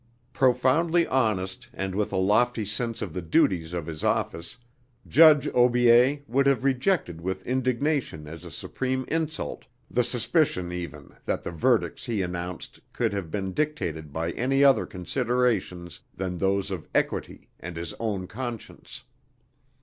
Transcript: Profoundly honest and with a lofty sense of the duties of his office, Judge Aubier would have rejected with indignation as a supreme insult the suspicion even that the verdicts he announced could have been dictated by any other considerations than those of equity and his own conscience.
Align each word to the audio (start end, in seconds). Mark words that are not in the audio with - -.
Profoundly 0.33 1.05
honest 1.05 1.69
and 1.75 1.93
with 1.93 2.11
a 2.11 2.17
lofty 2.17 2.65
sense 2.65 3.03
of 3.03 3.13
the 3.13 3.21
duties 3.21 3.71
of 3.71 3.85
his 3.85 4.03
office, 4.03 4.57
Judge 5.05 5.47
Aubier 5.49 6.23
would 6.27 6.47
have 6.47 6.63
rejected 6.63 7.21
with 7.21 7.45
indignation 7.45 8.25
as 8.27 8.43
a 8.43 8.49
supreme 8.49 9.05
insult 9.09 9.65
the 9.91 10.03
suspicion 10.03 10.71
even 10.71 11.15
that 11.25 11.43
the 11.43 11.51
verdicts 11.51 12.07
he 12.07 12.23
announced 12.23 12.79
could 12.93 13.13
have 13.13 13.29
been 13.29 13.53
dictated 13.53 14.11
by 14.11 14.31
any 14.31 14.63
other 14.63 14.87
considerations 14.87 15.99
than 16.15 16.39
those 16.39 16.71
of 16.71 16.87
equity 16.95 17.51
and 17.59 17.77
his 17.77 17.93
own 17.99 18.25
conscience. 18.25 19.03